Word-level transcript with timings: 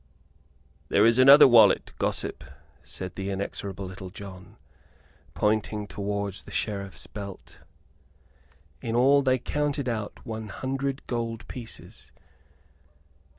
"There 0.89 1.05
is 1.05 1.19
another 1.19 1.47
wallet, 1.47 1.91
gossip," 1.99 2.43
said 2.83 3.13
the 3.13 3.29
inexorable 3.29 3.85
Little 3.85 4.09
John, 4.09 4.57
pointing 5.35 5.85
towards 5.85 6.41
the 6.41 6.49
Sheriff's 6.49 7.05
belt. 7.05 7.59
In 8.81 8.95
all 8.95 9.21
they 9.21 9.37
counted 9.37 9.87
out 9.87 10.25
one 10.25 10.47
hundred 10.49 11.05
gold 11.05 11.47
pieces. 11.47 12.11